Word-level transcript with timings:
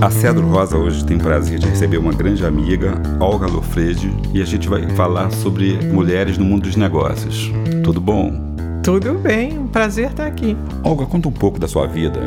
A 0.00 0.12
Cedro 0.12 0.46
Rosa 0.46 0.78
hoje 0.78 1.04
tem 1.04 1.16
o 1.16 1.20
prazer 1.20 1.58
de 1.58 1.66
receber 1.66 1.98
uma 1.98 2.12
grande 2.12 2.46
amiga, 2.46 2.94
Olga 3.18 3.48
Lofredi, 3.48 4.14
e 4.32 4.40
a 4.40 4.44
gente 4.44 4.68
vai 4.68 4.88
falar 4.90 5.28
sobre 5.32 5.76
mulheres 5.88 6.38
no 6.38 6.44
mundo 6.44 6.62
dos 6.62 6.76
negócios. 6.76 7.50
Tudo 7.82 8.00
bom? 8.00 8.32
Tudo 8.80 9.14
bem, 9.14 9.58
um 9.58 9.66
prazer 9.66 10.10
estar 10.10 10.26
aqui. 10.26 10.56
Olga, 10.84 11.04
conta 11.04 11.28
um 11.28 11.32
pouco 11.32 11.58
da 11.58 11.66
sua 11.66 11.88
vida 11.88 12.20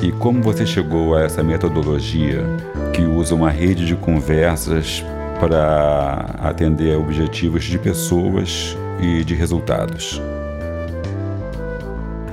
e 0.00 0.12
como 0.12 0.40
você 0.40 0.64
chegou 0.64 1.16
a 1.16 1.22
essa 1.22 1.42
metodologia 1.42 2.44
que 2.92 3.02
usa 3.02 3.34
uma 3.34 3.50
rede 3.50 3.84
de 3.86 3.96
conversas 3.96 5.04
para 5.40 6.36
atender 6.38 6.96
objetivos 6.96 7.64
de 7.64 7.76
pessoas 7.76 8.76
e 9.00 9.24
de 9.24 9.34
resultados. 9.34 10.22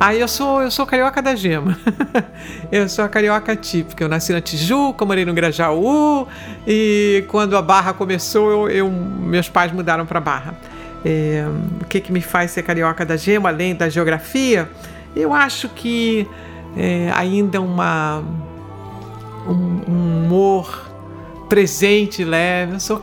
Ah, 0.06 0.14
eu 0.14 0.28
sou, 0.28 0.62
eu 0.62 0.70
sou 0.70 0.86
carioca 0.86 1.22
da 1.22 1.34
gema. 1.34 1.78
eu 2.70 2.90
sou 2.90 3.06
a 3.06 3.08
carioca 3.08 3.56
típica. 3.56 4.04
Eu 4.04 4.10
nasci 4.10 4.34
na 4.34 4.42
Tijuca, 4.42 5.06
morei 5.06 5.24
no 5.24 5.34
Grajaú 5.34 6.28
e 6.68 7.24
quando 7.30 7.56
a 7.56 7.62
Barra 7.62 7.94
começou, 7.94 8.52
eu, 8.52 8.70
eu 8.70 8.92
meus 8.92 9.48
pais 9.48 9.72
mudaram 9.72 10.06
para 10.06 10.20
Barra. 10.20 10.56
É, 11.06 11.46
o 11.82 11.86
que, 11.86 12.02
que 12.02 12.12
me 12.12 12.20
faz 12.20 12.52
ser 12.52 12.64
carioca 12.64 13.06
da 13.06 13.16
gema, 13.16 13.48
além 13.48 13.76
da 13.76 13.88
geografia? 13.88 14.70
Eu 15.16 15.34
acho 15.34 15.70
que 15.70 16.28
é, 16.76 17.10
ainda 17.16 17.62
uma, 17.62 18.22
um, 19.48 19.90
um 19.90 20.26
humor 20.26 20.92
presente, 21.48 22.26
leve. 22.26 22.74
Eu 22.74 22.80
sou 22.82 23.02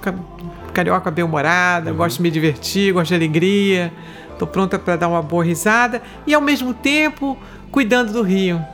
carioca 0.81 1.11
bem-humorada, 1.11 1.91
uhum. 1.91 1.97
gosto 1.97 2.17
de 2.17 2.23
me 2.23 2.31
divertir, 2.31 2.93
gosto 2.93 3.09
de 3.09 3.15
alegria. 3.15 3.93
Estou 4.33 4.49
pronta 4.49 4.79
para 4.79 4.97
dar 4.97 5.09
uma 5.09 5.21
boa 5.21 5.45
risada 5.45 6.01
e 6.27 6.33
ao 6.33 6.41
mesmo 6.41 6.73
tempo 6.73 7.37
cuidando 7.71 8.13
do 8.13 8.23
Rio. 8.23 8.65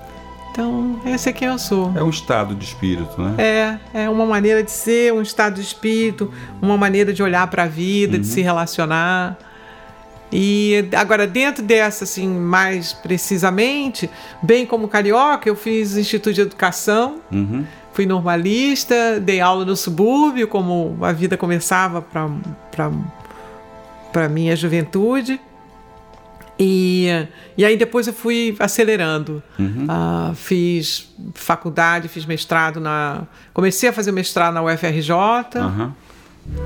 Então, 0.52 1.00
esse 1.04 1.28
é 1.28 1.32
quem 1.32 1.48
eu 1.48 1.58
sou. 1.58 1.92
É 1.96 2.02
um 2.02 2.08
estado 2.08 2.54
de 2.54 2.64
espírito, 2.64 3.20
né? 3.20 3.34
É, 3.92 4.04
é 4.04 4.08
uma 4.08 4.24
maneira 4.24 4.62
de 4.62 4.70
ser, 4.70 5.12
um 5.12 5.20
estado 5.20 5.56
de 5.56 5.62
espírito, 5.62 6.32
uma 6.62 6.78
maneira 6.78 7.12
de 7.12 7.22
olhar 7.22 7.46
para 7.48 7.64
a 7.64 7.66
vida, 7.66 8.14
uhum. 8.14 8.22
de 8.22 8.26
se 8.26 8.40
relacionar. 8.40 9.36
E 10.32 10.88
agora, 10.96 11.26
dentro 11.26 11.62
dessa, 11.62 12.04
assim, 12.04 12.28
mais 12.28 12.92
precisamente, 12.92 14.08
bem 14.42 14.64
como 14.64 14.88
carioca, 14.88 15.48
eu 15.48 15.56
fiz 15.56 15.96
Instituto 15.96 16.32
de 16.32 16.40
Educação, 16.40 17.20
uhum. 17.30 17.66
Fui 17.96 18.04
normalista, 18.04 19.18
dei 19.18 19.40
aula 19.40 19.64
no 19.64 19.74
subúrbio, 19.74 20.46
como 20.46 20.98
a 21.00 21.12
vida 21.12 21.34
começava 21.34 22.04
para 24.12 24.28
minha 24.28 24.54
juventude. 24.54 25.40
E, 26.58 27.06
e 27.56 27.64
aí 27.64 27.74
depois 27.74 28.06
eu 28.06 28.12
fui 28.12 28.54
acelerando. 28.58 29.42
Uhum. 29.58 29.86
Uh, 29.86 30.34
fiz 30.34 31.10
faculdade, 31.32 32.06
fiz 32.08 32.26
mestrado 32.26 32.80
na. 32.80 33.22
Comecei 33.54 33.88
a 33.88 33.92
fazer 33.94 34.12
mestrado 34.12 34.52
na 34.52 34.62
UFRJ. 34.62 35.12
Uhum. 35.56 35.92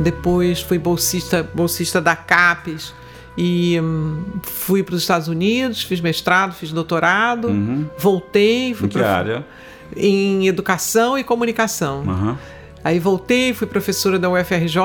Depois 0.01 0.61
fui 0.61 0.78
bolsista, 0.78 1.48
bolsista 1.55 2.01
da 2.01 2.17
CAPES 2.17 2.92
e 3.39 3.81
um, 3.81 4.20
fui 4.42 4.83
para 4.83 4.97
os 4.97 5.03
Estados 5.03 5.28
Unidos, 5.28 5.84
fiz 5.84 6.01
mestrado, 6.01 6.55
fiz 6.55 6.73
doutorado, 6.73 7.47
uhum. 7.47 7.86
voltei. 7.97 8.75
Fui 8.75 8.86
em 8.86 8.91
que 8.91 9.01
área? 9.01 9.47
Em 9.96 10.46
educação 10.46 11.19
e 11.19 11.24
comunicação. 11.24 12.02
Uhum. 12.02 12.36
Aí 12.83 12.98
voltei, 12.98 13.52
fui 13.52 13.66
professora 13.66 14.19
da 14.19 14.30
UFRJ, 14.30 14.80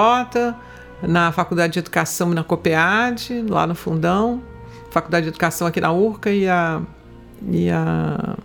na 1.01 1.31
Faculdade 1.31 1.73
de 1.73 1.79
Educação 1.79 2.29
na 2.31 2.43
COPEAD, 2.43 3.45
lá 3.49 3.65
no 3.65 3.75
Fundão. 3.75 4.41
Faculdade 4.91 5.23
de 5.23 5.29
Educação 5.29 5.67
aqui 5.67 5.81
na 5.81 5.91
URCA 5.91 6.31
e 6.31 6.47
a, 6.47 6.81
e 7.51 7.69
a 7.69 8.35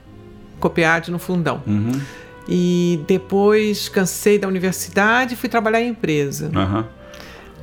COPEAD 0.59 1.11
no 1.11 1.19
Fundão. 1.19 1.63
Uhum. 1.67 2.01
E 2.49 3.01
depois 3.07 3.89
cansei 3.89 4.39
da 4.39 4.49
universidade 4.49 5.35
e 5.35 5.37
fui 5.37 5.49
trabalhar 5.49 5.81
em 5.81 5.89
empresa. 5.89 6.51
Uhum. 6.55 6.85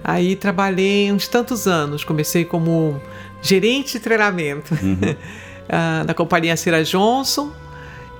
Aí 0.03 0.35
trabalhei 0.35 1.11
uns 1.11 1.27
tantos 1.27 1.67
anos. 1.67 2.03
Comecei 2.03 2.45
como 2.45 3.01
gerente 3.41 3.93
de 3.93 3.99
treinamento 3.99 4.73
uhum. 4.73 4.93
uh, 4.93 6.03
na 6.07 6.13
companhia 6.13 6.55
Cira 6.55 6.83
Johnson 6.83 7.51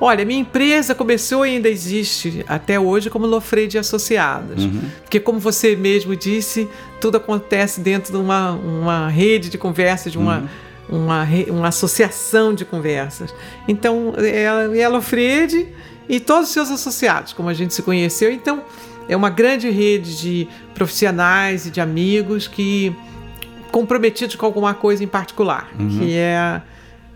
Olha, 0.00 0.24
minha 0.24 0.40
empresa 0.40 0.94
começou 0.94 1.46
e 1.46 1.50
ainda 1.50 1.68
existe 1.68 2.44
até 2.48 2.80
hoje 2.80 3.10
como 3.10 3.26
Lofredi 3.26 3.76
Associadas. 3.76 4.64
Uhum. 4.64 4.80
Porque, 5.02 5.20
como 5.20 5.38
você 5.38 5.76
mesmo 5.76 6.16
disse, 6.16 6.68
tudo 7.00 7.18
acontece 7.18 7.80
dentro 7.80 8.12
de 8.12 8.18
uma, 8.18 8.52
uma 8.52 9.08
rede 9.08 9.50
de 9.50 9.58
conversas, 9.58 10.10
de 10.12 10.18
uma, 10.18 10.48
uhum. 10.88 11.04
uma, 11.04 11.28
uma 11.50 11.68
associação 11.68 12.54
de 12.54 12.64
conversas. 12.64 13.32
Então, 13.68 14.14
é, 14.16 14.78
é 14.78 14.84
a 14.84 14.88
Lofredi 14.88 15.68
e 16.08 16.20
todos 16.20 16.48
os 16.48 16.52
seus 16.52 16.70
associados, 16.70 17.32
como 17.32 17.48
a 17.48 17.54
gente 17.54 17.74
se 17.74 17.82
conheceu. 17.82 18.32
Então, 18.32 18.62
é 19.08 19.16
uma 19.16 19.30
grande 19.30 19.70
rede 19.70 20.18
de 20.18 20.48
profissionais 20.74 21.66
e 21.66 21.70
de 21.70 21.80
amigos 21.80 22.46
que 22.48 22.94
comprometidos 23.70 24.36
com 24.36 24.46
alguma 24.46 24.72
coisa 24.72 25.02
em 25.02 25.06
particular, 25.08 25.68
uhum. 25.78 25.98
que 25.98 26.16
é 26.16 26.62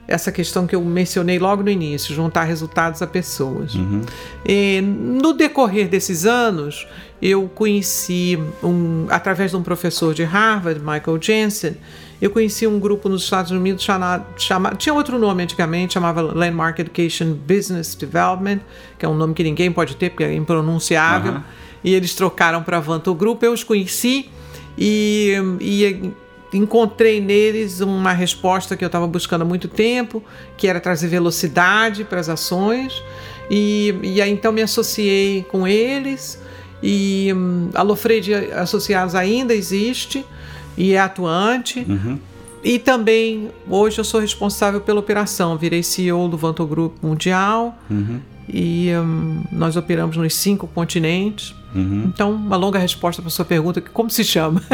essa 0.09 0.33
questão 0.33 0.67
que 0.67 0.75
eu 0.75 0.83
mencionei 0.83 1.39
logo 1.39 1.63
no 1.63 1.71
início, 1.71 2.15
juntar 2.15 2.45
resultados 2.45 3.03
a 3.03 3.07
pessoas. 3.07 3.75
Uhum. 3.75 4.01
E, 4.45 4.81
no 4.81 5.35
decorrer 5.35 5.87
desses 5.87 6.25
anos, 6.25 6.89
eu 7.21 7.49
conheci, 7.55 8.39
um, 8.63 9.07
através 9.11 9.51
de 9.51 9.57
um 9.59 9.63
professor 9.63 10.15
de 10.15 10.25
Harvard, 10.25 10.81
Michael 10.81 11.19
Jensen, 11.21 11.77
eu 12.21 12.31
conheci 12.31 12.67
um 12.67 12.81
grupo 12.81 13.09
nos 13.09 13.23
Estados 13.23 13.51
Unidos 13.51 13.83
chamado, 13.83 14.27
chamado 14.37 14.77
tinha 14.77 14.93
outro 14.93 15.19
nome 15.19 15.45
antigamente, 15.45 15.95
chamava 15.95 16.21
Landmark 16.21 16.79
Education 16.79 17.33
Business 17.33 17.95
Development, 17.95 18.61
que 18.99 19.07
é 19.07 19.09
um 19.09 19.15
nome 19.15 19.35
que 19.35 19.45
ninguém 19.45 19.71
pode 19.71 19.97
ter 19.97 20.11
porque 20.11 20.25
é 20.25 20.35
impronunciável, 20.35 21.35
uhum. 21.35 21.43
e 21.85 21.95
eles 21.95 22.15
trocaram 22.15 22.63
para 22.63 22.81
Vanto 22.81 23.15
Group, 23.15 23.43
eu 23.45 23.53
os 23.53 23.63
conheci 23.63 24.31
e, 24.77 25.35
e 25.61 26.13
encontrei 26.53 27.21
neles 27.21 27.81
uma 27.81 28.13
resposta 28.13 28.77
que 28.77 28.85
eu 28.85 28.87
estava 28.87 29.07
buscando 29.07 29.43
há 29.43 29.45
muito 29.45 29.69
tempo, 29.69 30.23
que 30.57 30.67
era 30.67 30.81
trazer 30.81 31.09
velocidade 31.09 32.05
para 32.05 32.21
as 32.21 32.29
ações. 32.29 33.03
E, 33.51 33.95
e 34.03 34.23
aí 34.23 34.31
então 34.31 34.53
me 34.53 34.63
associei 34.63 35.45
com 35.51 35.67
eles. 35.67 36.41
E 36.83 37.33
um, 37.35 37.71
a 37.75 37.83
Lofredi 37.83 38.35
Associados 38.35 39.15
ainda 39.15 39.55
existe 39.55 40.25
e 40.79 40.95
é 40.95 41.01
atuante. 41.01 41.85
Uhum. 41.87 42.19
E 42.63 42.79
também 42.79 43.51
hoje 43.69 43.99
eu 43.99 44.05
sou 44.05 44.21
responsável 44.21 44.81
pela 44.81 45.01
operação. 45.01 45.59
Virei 45.59 45.83
CEO 45.83 46.29
do 46.29 46.39
Vanto 46.39 46.65
Group 46.65 47.03
Mundial. 47.03 47.77
Uhum. 47.91 48.21
E 48.49 48.91
um, 48.95 49.43
nós 49.53 49.77
operamos 49.77 50.17
nos 50.17 50.35
cinco 50.35 50.69
continentes. 50.69 51.55
Uhum. 51.75 52.05
Então, 52.07 52.31
uma 52.31 52.57
longa 52.57 52.79
resposta 52.79 53.21
para 53.21 53.31
sua 53.31 53.45
pergunta: 53.45 53.81
como 53.81 54.09
se 54.09 54.25
chama? 54.25 54.63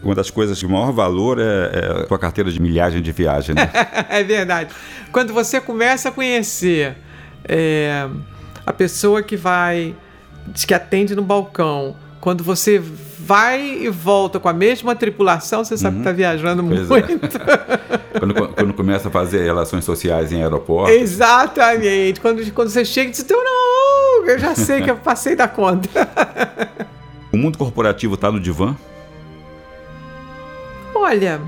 Uma 0.00 0.14
das 0.14 0.30
coisas 0.30 0.56
de 0.56 0.66
maior 0.66 0.92
valor 0.92 1.40
é, 1.40 1.42
é 1.42 2.02
a 2.04 2.06
sua 2.06 2.20
carteira 2.20 2.52
de 2.52 2.62
milhagem 2.62 3.02
de 3.02 3.10
viagem. 3.10 3.52
Né? 3.52 3.68
é 4.08 4.22
verdade. 4.22 4.70
Quando 5.10 5.34
você 5.34 5.60
começa 5.60 6.08
a 6.08 6.12
conhecer 6.12 6.96
é, 7.44 8.08
a 8.64 8.72
pessoa 8.72 9.24
que 9.24 9.36
vai, 9.36 9.96
que 10.54 10.72
atende 10.72 11.16
no 11.16 11.22
balcão, 11.22 11.96
quando 12.20 12.44
você 12.44 12.80
vai 13.28 13.60
e 13.82 13.90
volta 13.90 14.40
com 14.40 14.48
a 14.48 14.54
mesma 14.54 14.96
tripulação, 14.96 15.62
você 15.62 15.76
sabe 15.76 15.96
uhum. 15.96 16.02
que 16.02 16.08
está 16.08 16.16
viajando 16.16 16.64
pois 16.64 16.90
é. 16.90 17.06
muito. 17.08 17.36
É. 17.36 17.98
quando, 18.18 18.34
quando, 18.54 18.72
começa 18.72 19.08
a 19.08 19.10
fazer 19.10 19.44
relações 19.44 19.84
sociais 19.84 20.32
em 20.32 20.42
aeroporto. 20.42 20.90
Exatamente. 20.90 22.22
Quando, 22.22 22.50
quando 22.52 22.70
você 22.70 22.86
chega 22.86 23.08
e 23.08 23.10
diz, 23.10 23.20
então, 23.20 23.38
não, 23.44 24.26
eu 24.26 24.38
já 24.38 24.54
sei 24.54 24.80
que 24.80 24.90
eu 24.90 24.96
passei 24.96 25.36
da 25.36 25.46
conta. 25.46 26.08
o 27.30 27.36
mundo 27.36 27.58
corporativo 27.58 28.14
está 28.14 28.32
no 28.32 28.40
divã? 28.40 28.74
Olha, 30.94 31.38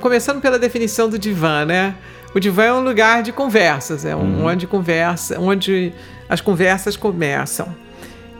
começando 0.00 0.40
pela 0.40 0.60
definição 0.60 1.08
do 1.08 1.18
divã, 1.18 1.64
né? 1.64 1.96
O 2.32 2.38
divã 2.38 2.62
é 2.62 2.72
um 2.72 2.84
lugar 2.84 3.24
de 3.24 3.32
conversas, 3.32 4.04
é 4.04 4.14
um 4.14 4.20
uhum. 4.20 4.46
onde 4.46 4.64
conversa, 4.64 5.40
onde 5.40 5.92
as 6.28 6.40
conversas 6.40 6.96
começam. 6.96 7.87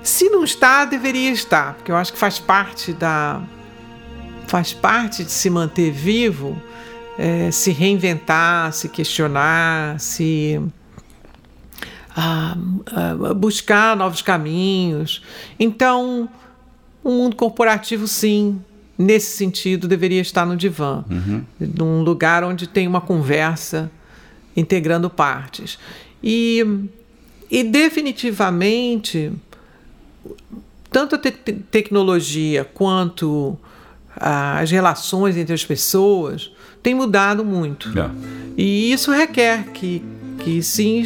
Se 0.03 0.29
não 0.31 0.45
está, 0.45 0.85
deveria 0.85 1.31
estar, 1.31 1.75
porque 1.75 1.91
eu 1.91 1.97
acho 1.97 2.13
que 2.13 2.19
faz 2.19 2.39
parte 2.39 2.93
da 2.93 3.43
faz 4.47 4.73
parte 4.73 5.25
de 5.25 5.31
se 5.31 5.51
manter 5.51 5.93
vivo, 5.93 6.61
é, 7.19 7.51
se 7.51 7.71
reinventar, 7.71 8.73
se 8.73 8.89
questionar, 8.89 10.01
se 10.01 10.59
ah, 12.17 12.57
ah, 12.87 13.35
buscar 13.35 13.97
novos 13.97 14.23
caminhos. 14.23 15.23
Então, 15.61 16.29
o 17.05 17.11
mundo 17.11 17.37
corporativo, 17.37 18.09
sim, 18.09 18.61
nesse 18.97 19.37
sentido, 19.37 19.87
deveria 19.87 20.21
estar 20.21 20.45
no 20.45 20.57
divã, 20.57 21.05
uhum. 21.09 21.45
num 21.61 22.03
lugar 22.03 22.43
onde 22.43 22.67
tem 22.67 22.89
uma 22.89 23.01
conversa 23.01 23.91
integrando 24.57 25.09
partes. 25.09 25.79
E, 26.23 26.65
e 27.51 27.63
definitivamente, 27.63 29.33
tanto 30.91 31.15
a 31.15 31.19
te 31.19 31.31
tecnologia 31.31 32.65
quanto 32.65 33.59
as 34.17 34.71
relações 34.71 35.37
entre 35.37 35.55
as 35.55 35.65
pessoas 35.65 36.51
têm 36.83 36.95
mudado 36.95 37.45
muito. 37.45 37.97
É. 37.99 38.11
E 38.57 38.93
isso 38.93 39.13
requer 39.13 39.69
que, 39.69 40.03
que 40.39 40.63
sim, 40.63 41.05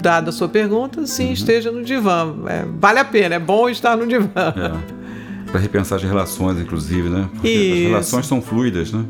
dada 0.00 0.30
a 0.30 0.32
sua 0.32 0.48
pergunta, 0.48 1.06
sim, 1.06 1.26
uhum. 1.26 1.32
esteja 1.32 1.70
no 1.70 1.84
divã. 1.84 2.34
É, 2.48 2.64
vale 2.78 2.98
a 2.98 3.04
pena, 3.04 3.36
é 3.36 3.38
bom 3.38 3.68
estar 3.68 3.96
no 3.96 4.06
divã. 4.06 4.52
É. 4.56 5.02
Para 5.50 5.60
repensar 5.60 5.96
as 5.96 6.02
relações, 6.02 6.58
inclusive, 6.58 7.10
né? 7.10 7.28
Porque 7.32 7.48
Isso. 7.48 7.74
as 7.74 7.88
relações 7.88 8.26
são 8.26 8.40
fluidas, 8.40 8.90
né? 8.90 9.04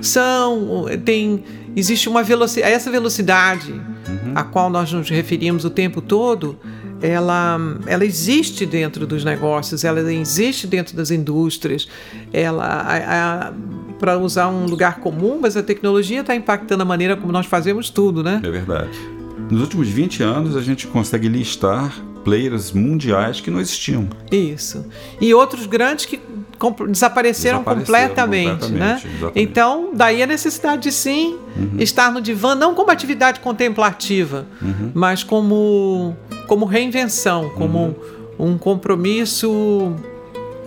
São, 0.00 0.86
tem, 1.04 1.42
existe 1.74 2.08
uma 2.08 2.22
velocidade, 2.22 2.72
essa 2.72 2.88
velocidade 2.88 3.72
uhum. 3.72 4.32
a 4.32 4.44
qual 4.44 4.70
nós 4.70 4.92
nos 4.92 5.10
referimos 5.10 5.64
o 5.64 5.70
tempo 5.70 6.00
todo, 6.00 6.56
ela, 7.00 7.58
ela 7.86 8.04
existe 8.04 8.66
dentro 8.66 9.06
dos 9.06 9.24
negócios, 9.24 9.84
ela 9.84 10.00
existe 10.12 10.66
dentro 10.66 10.96
das 10.96 11.10
indústrias, 11.10 11.88
ela 12.32 13.54
para 13.98 14.16
usar 14.18 14.48
um 14.48 14.66
lugar 14.66 15.00
comum, 15.00 15.38
mas 15.40 15.56
a 15.56 15.62
tecnologia 15.62 16.20
está 16.20 16.34
impactando 16.34 16.82
a 16.82 16.86
maneira 16.86 17.16
como 17.16 17.32
nós 17.32 17.46
fazemos 17.46 17.90
tudo, 17.90 18.22
né? 18.22 18.40
É 18.44 18.50
verdade. 18.50 18.98
Nos 19.50 19.60
últimos 19.62 19.88
20 19.88 20.22
anos 20.22 20.56
a 20.56 20.60
gente 20.60 20.86
consegue 20.86 21.28
listar 21.28 21.92
players 22.24 22.72
mundiais 22.72 23.40
que 23.40 23.50
não 23.50 23.60
existiam. 23.60 24.08
Isso. 24.30 24.84
E 25.20 25.32
outros 25.32 25.66
grandes 25.66 26.04
que 26.04 26.20
desapareceram, 26.58 26.88
desapareceram 26.88 27.64
completamente, 27.64 28.50
completamente, 28.50 28.72
né? 28.72 29.00
Exatamente. 29.04 29.40
Então, 29.40 29.90
daí 29.94 30.22
a 30.22 30.26
necessidade 30.26 30.82
de 30.82 30.92
sim 30.92 31.38
uhum. 31.56 31.76
estar 31.78 32.10
no 32.10 32.20
divã, 32.20 32.54
não 32.54 32.74
como 32.74 32.90
atividade 32.90 33.40
contemplativa, 33.40 34.46
uhum. 34.60 34.90
mas 34.92 35.22
como, 35.22 36.16
como 36.46 36.66
reinvenção, 36.66 37.50
como 37.50 37.96
uhum. 38.38 38.52
um 38.52 38.58
compromisso 38.58 39.94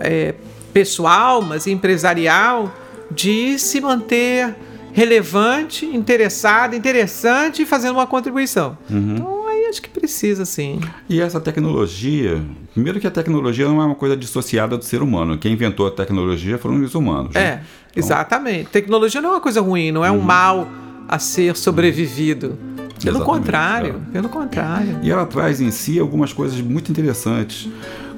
é, 0.00 0.34
pessoal, 0.72 1.42
mas 1.42 1.66
empresarial, 1.66 2.72
de 3.10 3.58
se 3.58 3.80
manter 3.80 4.56
relevante, 4.92 5.86
interessado, 5.86 6.74
interessante 6.74 7.62
e 7.62 7.66
fazendo 7.66 7.94
uma 7.94 8.06
contribuição. 8.06 8.76
Uhum. 8.90 9.14
Então, 9.14 9.41
acho 9.72 9.82
que 9.82 9.88
precisa, 9.88 10.44
sim. 10.44 10.78
E 11.08 11.20
essa 11.20 11.40
tecnologia, 11.40 12.40
primeiro 12.72 13.00
que 13.00 13.06
a 13.06 13.10
tecnologia 13.10 13.66
não 13.66 13.80
é 13.82 13.86
uma 13.86 13.94
coisa 13.94 14.16
dissociada 14.16 14.76
do 14.76 14.84
ser 14.84 15.02
humano. 15.02 15.38
Quem 15.38 15.52
inventou 15.52 15.86
a 15.86 15.90
tecnologia 15.90 16.58
foram 16.58 16.80
os 16.82 16.94
humanos. 16.94 17.34
Né? 17.34 17.40
É, 17.40 17.52
então... 17.54 17.64
exatamente. 17.96 18.68
Tecnologia 18.70 19.20
não 19.20 19.30
é 19.30 19.32
uma 19.32 19.40
coisa 19.40 19.60
ruim, 19.60 19.90
não 19.90 20.04
é 20.04 20.10
um 20.10 20.16
uhum. 20.16 20.22
mal 20.22 20.68
a 21.08 21.18
ser 21.18 21.56
sobrevivido. 21.56 22.58
Pelo 23.02 23.16
Exatamente, 23.16 23.24
contrário, 23.24 24.02
é. 24.08 24.12
pelo 24.12 24.28
contrário. 24.28 25.00
E 25.02 25.10
ela 25.10 25.26
traz 25.26 25.60
em 25.60 25.72
si 25.72 25.98
algumas 25.98 26.32
coisas 26.32 26.60
muito 26.60 26.92
interessantes 26.92 27.68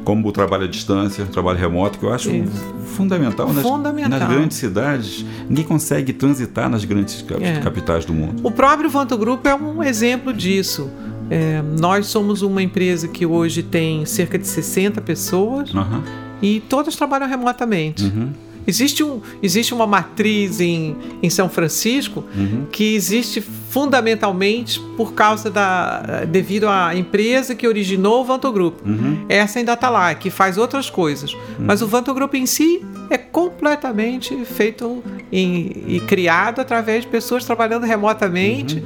como 0.04 0.28
o 0.28 0.32
trabalho 0.32 0.64
à 0.64 0.66
distância, 0.66 1.24
o 1.24 1.28
trabalho 1.28 1.58
remoto, 1.58 1.98
que 1.98 2.04
eu 2.04 2.12
acho 2.12 2.30
Isso. 2.30 2.52
fundamental, 2.94 3.50
nas, 3.52 3.62
fundamental. 3.62 4.18
nas 4.18 4.28
grandes 4.28 4.58
cidades. 4.58 5.24
Ninguém 5.48 5.64
consegue 5.64 6.12
transitar 6.12 6.68
nas 6.68 6.84
grandes 6.84 7.24
é. 7.40 7.60
capitais 7.60 8.04
do 8.04 8.12
mundo. 8.12 8.46
O 8.46 8.50
próprio 8.50 8.90
Vanto 8.90 9.16
Grupo 9.16 9.48
é 9.48 9.54
um 9.54 9.82
exemplo 9.82 10.32
disso. 10.32 10.90
É, 11.34 11.60
nós 11.80 12.06
somos 12.06 12.42
uma 12.42 12.62
empresa 12.62 13.08
que 13.08 13.26
hoje 13.26 13.60
tem 13.60 14.06
cerca 14.06 14.38
de 14.38 14.46
60 14.46 15.00
pessoas 15.00 15.74
uhum. 15.74 16.00
e 16.40 16.60
todas 16.60 16.94
trabalham 16.94 17.28
remotamente. 17.28 18.04
Uhum. 18.04 18.30
Existe, 18.64 19.02
um, 19.02 19.20
existe 19.42 19.74
uma 19.74 19.86
matriz 19.86 20.60
em, 20.60 20.96
em 21.20 21.28
São 21.28 21.48
Francisco 21.48 22.24
uhum. 22.36 22.66
que 22.70 22.94
existe 22.94 23.40
fundamentalmente 23.40 24.80
por 24.96 25.12
causa 25.12 25.50
da. 25.50 26.24
devido 26.24 26.68
à 26.68 26.96
empresa 26.96 27.54
que 27.56 27.66
originou 27.66 28.20
o 28.20 28.24
Vanto 28.24 28.50
Group. 28.52 28.78
Uhum. 28.86 29.26
Essa 29.28 29.58
ainda 29.58 29.72
está 29.72 29.90
lá, 29.90 30.14
que 30.14 30.30
faz 30.30 30.56
outras 30.56 30.88
coisas. 30.88 31.34
Uhum. 31.34 31.40
Mas 31.58 31.82
o 31.82 31.88
Vanto 31.88 32.14
Group 32.14 32.34
em 32.34 32.46
si 32.46 32.80
é 33.10 33.18
completamente 33.18 34.44
feito 34.44 35.02
em, 35.30 35.84
e 35.88 36.00
criado 36.06 36.60
através 36.60 37.02
de 37.02 37.08
pessoas 37.08 37.44
trabalhando 37.44 37.84
remotamente 37.84 38.76
uhum. 38.76 38.84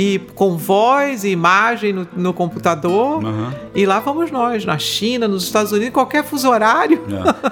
E 0.00 0.18
com 0.34 0.56
voz 0.56 1.24
e 1.24 1.28
imagem 1.28 1.92
no, 1.92 2.08
no 2.16 2.32
computador. 2.32 3.22
Uhum. 3.22 3.52
E 3.74 3.84
lá 3.84 4.00
vamos 4.00 4.30
nós, 4.30 4.64
na 4.64 4.78
China, 4.78 5.28
nos 5.28 5.44
Estados 5.44 5.72
Unidos, 5.72 5.92
qualquer 5.92 6.24
fuso 6.24 6.48
horário, 6.48 7.02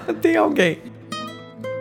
é. 0.08 0.12
tem 0.20 0.36
alguém 0.36 0.78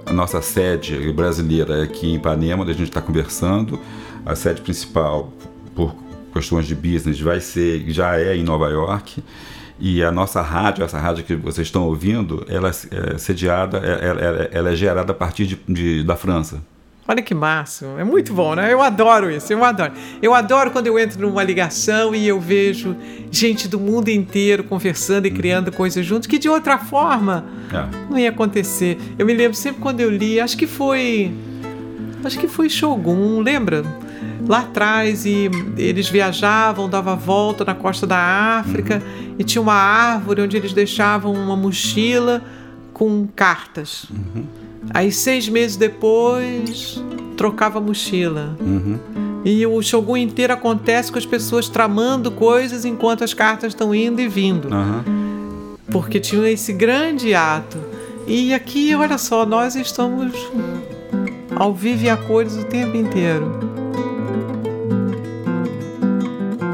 a 0.05 0.13
nossa 0.13 0.41
sede 0.41 1.11
brasileira 1.11 1.79
é 1.79 1.83
aqui 1.83 2.07
em 2.07 2.15
Ipanema, 2.15 2.63
onde 2.63 2.71
a 2.71 2.73
gente 2.73 2.87
está 2.87 3.01
conversando. 3.01 3.77
A 4.25 4.35
sede 4.37 4.61
principal, 4.61 5.33
por 5.75 5.93
questões 6.31 6.65
de 6.65 6.73
business, 6.73 7.19
vai 7.19 7.41
ser, 7.41 7.83
já 7.89 8.17
é 8.17 8.33
em 8.37 8.41
Nova 8.41 8.69
York. 8.69 9.21
E 9.77 10.01
a 10.01 10.09
nossa 10.09 10.41
rádio, 10.41 10.85
essa 10.85 10.97
rádio 10.97 11.25
que 11.25 11.35
vocês 11.35 11.67
estão 11.67 11.83
ouvindo, 11.83 12.45
ela 12.47 12.69
é 12.69 13.17
sediada, 13.17 13.79
ela, 13.79 14.21
ela, 14.21 14.49
ela 14.49 14.69
é 14.71 14.75
gerada 14.77 15.11
a 15.11 15.15
partir 15.15 15.45
de, 15.45 15.59
de 15.67 16.03
da 16.05 16.15
França. 16.15 16.63
Olha 17.07 17.21
que 17.21 17.33
máximo, 17.33 17.97
é 17.97 18.03
muito 18.03 18.33
bom, 18.33 18.53
né? 18.53 18.73
Eu 18.73 18.81
adoro 18.81 19.31
isso, 19.31 19.53
eu 19.53 19.63
adoro. 19.63 19.93
Eu 20.21 20.33
adoro 20.33 20.71
quando 20.71 20.87
eu 20.87 20.99
entro 20.99 21.21
numa 21.21 21.41
ligação 21.41 22.13
e 22.13 22.27
eu 22.27 22.37
vejo 22.37 22.97
gente 23.31 23.69
do 23.69 23.79
mundo 23.79 24.09
inteiro 24.09 24.61
conversando 24.65 25.25
e 25.25 25.31
criando 25.31 25.71
coisas 25.71 26.05
juntos, 26.05 26.27
que 26.27 26.37
de 26.37 26.49
outra 26.49 26.77
forma 26.77 27.45
é. 27.71 27.87
não 28.09 28.19
ia 28.19 28.29
acontecer. 28.29 28.97
Eu 29.17 29.25
me 29.25 29.33
lembro 29.33 29.55
sempre 29.55 29.81
quando 29.81 30.01
eu 30.01 30.09
li, 30.09 30.37
acho 30.37 30.57
que 30.57 30.67
foi. 30.67 31.33
Acho 32.25 32.37
que 32.39 32.47
foi 32.47 32.69
Shogun, 32.69 33.39
lembra? 33.39 33.85
Lá 34.45 34.59
atrás, 34.59 35.25
e 35.25 35.49
eles 35.77 36.09
viajavam, 36.09 36.89
davam 36.89 37.13
a 37.13 37.15
volta 37.15 37.63
na 37.63 37.73
costa 37.73 38.05
da 38.05 38.17
África, 38.17 38.95
uhum. 38.95 39.35
e 39.39 39.43
tinha 39.45 39.61
uma 39.61 39.73
árvore 39.73 40.41
onde 40.41 40.57
eles 40.57 40.73
deixavam 40.73 41.33
uma 41.33 41.55
mochila 41.55 42.41
com 42.91 43.27
cartas. 43.33 44.07
Uhum. 44.09 44.66
Aí, 44.93 45.11
seis 45.11 45.47
meses 45.47 45.75
depois, 45.77 47.01
trocava 47.35 47.79
a 47.79 47.81
mochila. 47.81 48.57
Uhum. 48.59 48.97
E 49.45 49.65
o 49.65 49.81
Shogun 49.81 50.17
inteiro 50.17 50.53
acontece 50.53 51.11
com 51.11 51.17
as 51.17 51.25
pessoas 51.25 51.69
tramando 51.69 52.31
coisas 52.31 52.83
enquanto 52.83 53.23
as 53.23 53.33
cartas 53.33 53.71
estão 53.71 53.93
indo 53.93 54.19
e 54.19 54.27
vindo. 54.27 54.67
Uhum. 54.69 55.77
Porque 55.91 56.19
tinha 56.19 56.49
esse 56.49 56.73
grande 56.73 57.33
ato. 57.33 57.77
E 58.27 58.53
aqui, 58.53 58.93
olha 58.93 59.17
só, 59.17 59.45
nós 59.45 59.75
estamos 59.75 60.33
ao 61.55 61.73
vivo 61.73 62.05
e 62.05 62.09
a 62.09 62.17
cores 62.17 62.57
o 62.57 62.65
tempo 62.65 62.97
inteiro. 62.97 63.77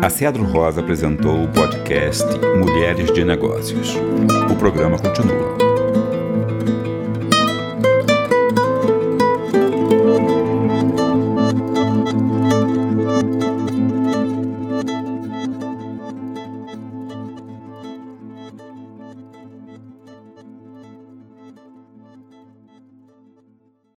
A 0.02 0.10
Cedro 0.10 0.44
Rosa 0.44 0.82
apresentou 0.82 1.44
o 1.44 1.48
podcast 1.48 2.26
Mulheres 2.58 3.14
de 3.14 3.24
Negócios. 3.24 3.96
O 4.52 4.56
programa 4.56 4.98
continua. 5.00 5.63